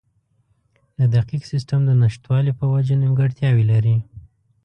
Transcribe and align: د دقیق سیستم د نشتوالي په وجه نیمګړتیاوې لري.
د 0.97 0.99
دقیق 1.15 1.43
سیستم 1.51 1.79
د 1.85 1.91
نشتوالي 2.01 2.51
په 2.59 2.65
وجه 2.73 2.95
نیمګړتیاوې 3.01 3.65
لري. 3.71 3.95